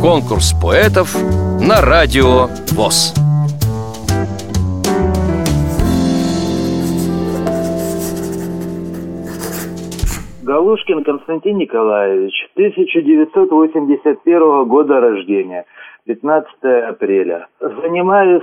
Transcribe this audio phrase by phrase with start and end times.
[0.00, 1.14] Конкурс поэтов
[1.60, 3.14] на радио ВОЗ.
[10.42, 15.66] Галушкин Константин Николаевич, 1981 года рождения,
[16.06, 16.48] 15
[16.88, 17.46] апреля.
[17.60, 18.42] Занимаюсь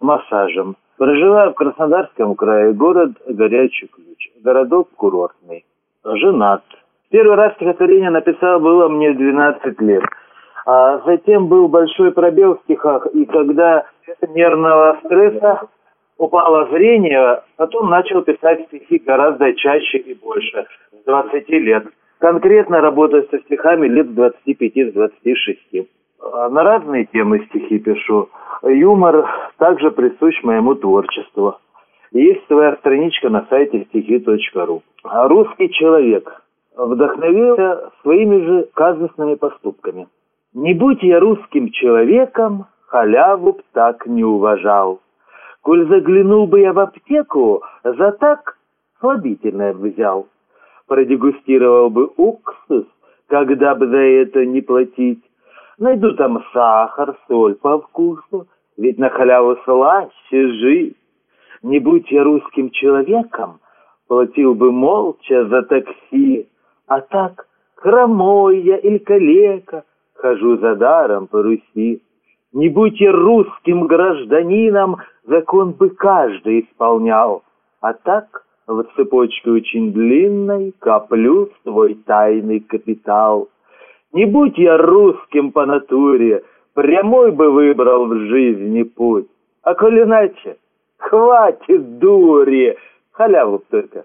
[0.00, 0.74] массажем.
[0.96, 5.66] Проживаю в Краснодарском крае, город Горячий Ключ, городок курортный.
[6.04, 6.62] Женат.
[7.14, 10.02] Первый раз стихотворение написал было мне 12 лет.
[10.66, 13.86] А затем был большой пробел в стихах, и когда
[14.30, 15.68] нервного стресса
[16.18, 21.86] упало зрение, потом начал писать стихи гораздо чаще и больше, с 20 лет.
[22.18, 25.86] Конкретно работаю со стихами лет с 25-26.
[26.32, 28.28] А на разные темы стихи пишу.
[28.64, 29.24] Юмор
[29.58, 31.58] также присущ моему творчеству.
[32.10, 34.82] Есть своя страничка на сайте стихи.ру.
[35.04, 36.40] Русский человек
[36.76, 40.08] вдохновился своими же казусными поступками.
[40.52, 45.00] Не будь я русским человеком, халяву б так не уважал.
[45.62, 48.56] Коль заглянул бы я в аптеку, за так
[49.00, 50.26] слабительное бы взял.
[50.86, 52.84] Продегустировал бы уксус,
[53.28, 55.22] когда бы за это не платить.
[55.78, 60.96] Найду там сахар, соль по вкусу, ведь на халяву слаще жить.
[61.62, 63.58] Не будь я русским человеком,
[64.06, 66.46] платил бы молча за такси,
[66.94, 69.82] а так хромой я или калека—
[70.14, 72.02] хожу за даром по Руси.
[72.52, 77.42] Не будь я русским гражданином, закон бы каждый исполнял.
[77.80, 83.48] А так в цепочке очень длинной коплю свой тайный капитал.
[84.12, 89.26] Не будь я русским по натуре, прямой бы выбрал в жизни путь.
[89.64, 90.58] А коль иначе,
[90.98, 92.78] хватит дури,
[93.10, 94.04] халяву только